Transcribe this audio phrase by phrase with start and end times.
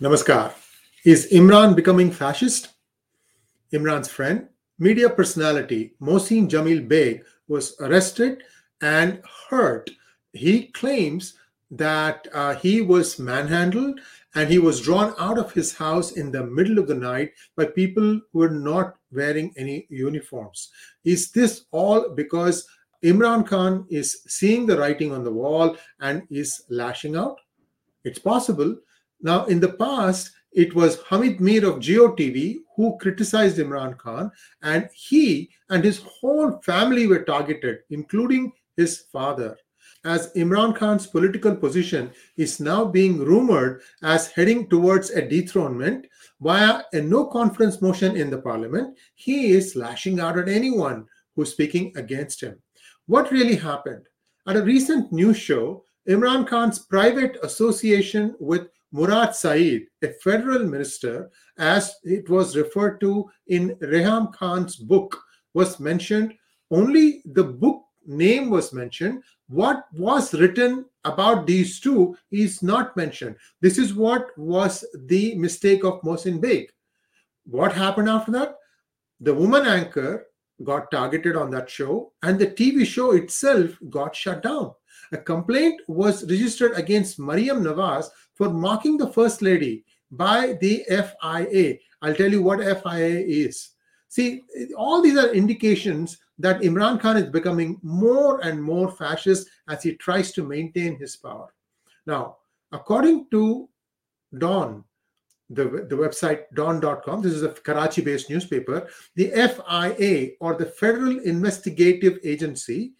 [0.00, 0.52] Namaskar.
[1.06, 2.68] Is Imran becoming fascist?
[3.72, 4.46] Imran's friend,
[4.78, 8.42] media personality Mohsin Jamil Beg was arrested
[8.82, 9.88] and hurt.
[10.34, 11.34] He claims
[11.70, 13.98] that uh, he was manhandled
[14.34, 17.64] and he was drawn out of his house in the middle of the night by
[17.64, 20.72] people who were not wearing any uniforms.
[21.04, 22.66] Is this all because
[23.02, 27.38] Imran Khan is seeing the writing on the wall and is lashing out?
[28.04, 28.76] It's possible.
[29.20, 34.30] Now, in the past, it was Hamid Mir of Geo TV who criticized Imran Khan,
[34.62, 39.56] and he and his whole family were targeted, including his father
[40.06, 46.06] as Imran Khan's political position is now being rumored as heading towards a dethronement
[46.40, 51.50] via a no confidence motion in the parliament, he is lashing out at anyone who's
[51.50, 52.56] speaking against him.
[53.06, 54.06] What really happened?
[54.46, 61.30] At a recent news show, Imran Khan's private association with Murad Saeed, a federal minister,
[61.58, 65.20] as it was referred to in Reham Khan's book,
[65.54, 66.34] was mentioned.
[66.70, 69.22] Only the book name was mentioned.
[69.48, 73.36] What was written about these two is not mentioned.
[73.60, 76.70] This is what was the mistake of Mohsin Beg.
[77.44, 78.56] What happened after that?
[79.20, 80.26] The woman anchor
[80.64, 84.72] got targeted on that show, and the TV show itself got shut down.
[85.12, 91.78] A complaint was registered against Mariam Nawaz for mocking the First Lady by the FIA.
[92.02, 93.70] I'll tell you what FIA is.
[94.08, 94.42] See,
[94.76, 99.94] all these are indications that Imran Khan is becoming more and more fascist as he
[99.96, 101.52] tries to maintain his power.
[102.06, 102.36] Now,
[102.72, 103.68] according to
[104.38, 104.84] Dawn,
[105.50, 111.20] the, the website dawn.com, this is a Karachi based newspaper, the FIA or the Federal
[111.20, 112.92] Investigative Agency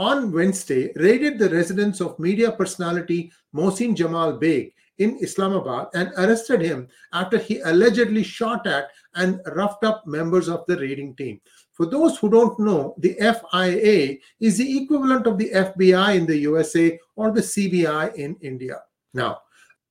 [0.00, 6.62] on Wednesday raided the residence of media personality Mohsin Jamil Beg in Islamabad and arrested
[6.62, 11.38] him after he allegedly shot at and roughed up members of the raiding team.
[11.72, 16.38] For those who don't know, the FIA is the equivalent of the FBI in the
[16.48, 18.80] USA or the CBI in India.
[19.12, 19.40] Now,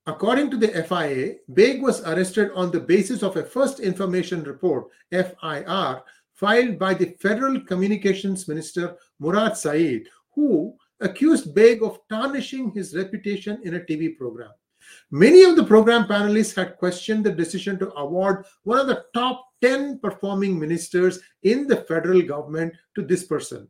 [0.06, 4.86] according to the FIA, Beg was arrested on the basis of a first information report,
[5.12, 6.02] FIR,
[6.40, 13.60] filed by the Federal Communications Minister Murad Saeed, who accused Beg of tarnishing his reputation
[13.62, 14.50] in a TV program.
[15.10, 19.46] Many of the program panelists had questioned the decision to award one of the top
[19.60, 23.68] 10 performing ministers in the federal government to this person.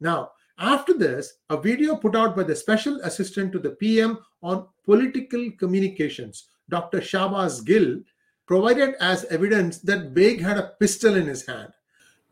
[0.00, 4.66] Now, after this, a video put out by the special assistant to the PM on
[4.84, 6.98] political communications, Dr.
[6.98, 8.00] Shahbaz Gill,
[8.46, 11.72] provided as evidence that Beg had a pistol in his hand.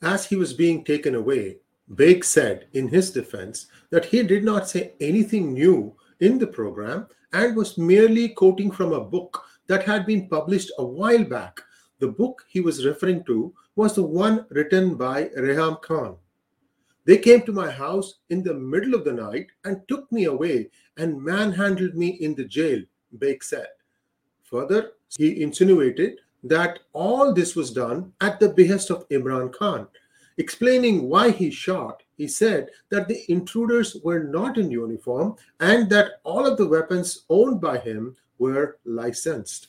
[0.02, 1.58] As he was being taken away,
[1.88, 7.06] Beg said in his defense that he did not say anything new in the program
[7.32, 11.60] and was merely quoting from a book that had been published a while back.
[12.00, 16.16] The book he was referring to was the one written by Reham Khan.
[17.04, 20.70] They came to my house in the middle of the night and took me away
[20.96, 22.82] and manhandled me in the jail,
[23.12, 23.68] Beg said.
[24.42, 29.86] Further, he insinuated that all this was done at the behest of Imran Khan.
[30.38, 36.20] Explaining why he shot, he said that the intruders were not in uniform and that
[36.24, 39.68] all of the weapons owned by him were licensed.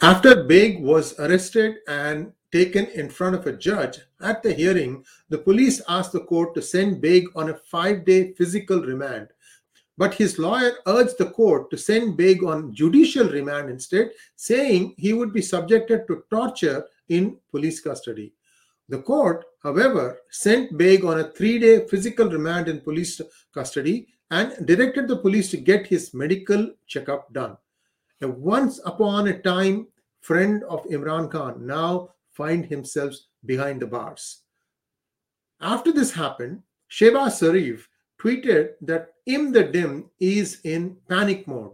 [0.00, 5.38] After Beg was arrested and taken in front of a judge at the hearing, the
[5.38, 9.28] police asked the court to send Beg on a five day physical remand.
[9.98, 15.12] But his lawyer urged the court to send Beg on judicial remand instead, saying he
[15.12, 18.32] would be subjected to torture in police custody.
[18.88, 23.20] The court, however, sent Beg on a three day physical remand in police
[23.52, 27.56] custody and directed the police to get his medical checkup done.
[28.22, 29.88] A once upon a time
[30.20, 33.14] friend of Imran Khan now find himself
[33.44, 34.40] behind the bars.
[35.60, 37.88] After this happened, Shehbaz Sharif
[38.22, 41.72] tweeted that Im the Dim is in panic mode.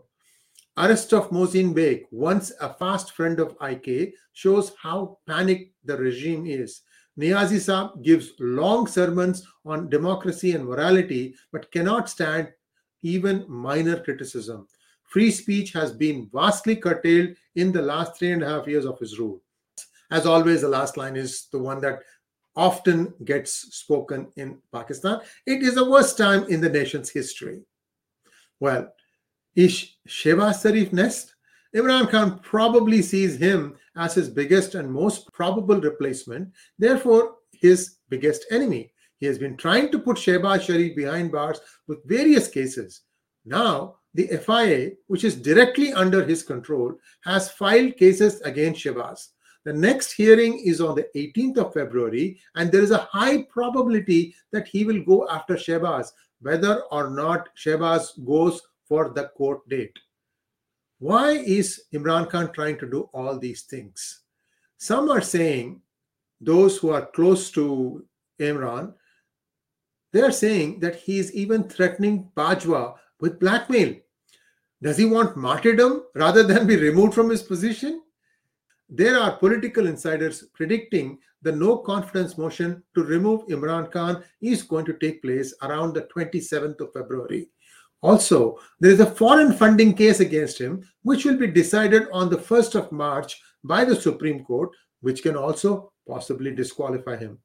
[0.76, 6.46] Arrest of Mohsin Beg, once a fast friend of IK, shows how panicked the regime
[6.46, 6.82] is.
[7.19, 12.49] Niazi Saab gives long sermons on democracy and morality, but cannot stand
[13.02, 14.69] even minor criticism.
[15.02, 18.99] Free speech has been vastly curtailed in the last three and a half years of
[19.00, 19.43] his rule.
[20.11, 22.00] As always, the last line is the one that
[22.58, 25.20] often gets spoken in Pakistan.
[25.46, 27.62] It is the worst time in the nation's history.
[28.58, 28.93] Well,
[29.55, 31.37] is Shehbaz Sharif next?
[31.75, 38.44] Imran Khan probably sees him as his biggest and most probable replacement, therefore, his biggest
[38.50, 38.93] enemy.
[39.19, 43.02] He has been trying to put Shehbaz Sharif behind bars with various cases.
[43.44, 49.28] Now, the FIA, which is directly under his control, has filed cases against Shehbaz.
[49.69, 54.35] The next hearing is on the 18th of February, and there is a high probability
[54.50, 59.99] that he will go after Shehbaz, whether or not Shehbaz goes for the court date.
[61.00, 64.23] Why is Imran Khan trying to do all these things?
[64.79, 65.82] Some are saying,
[66.41, 68.06] those who are close to
[68.41, 68.94] Imran,
[70.15, 73.97] they are saying that he is even threatening Bajwa with blackmail.
[74.81, 78.00] Does he want martyrdom rather than be removed from his position?
[78.90, 84.87] There are political insiders predicting the no confidence motion to remove Imran Khan is going
[84.87, 87.50] to take place around the 27th of February.
[88.00, 92.37] Also, there is a foreign funding case against him, which will be decided on the
[92.37, 94.70] 1st of March by the Supreme Court,
[95.00, 97.38] which can also possibly disqualify him.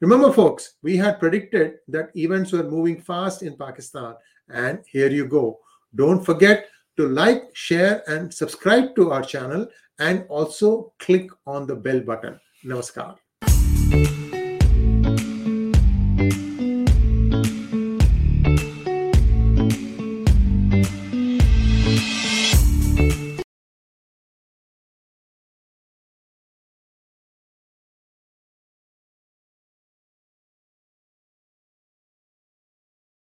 [0.00, 4.14] Remember, folks, we had predicted that events were moving fast in Pakistan,
[4.48, 5.58] and here you go.
[5.94, 9.66] Don't forget to like, share, and subscribe to our channel,
[10.00, 12.38] and also click on the bell button.
[12.64, 13.16] Namaskar.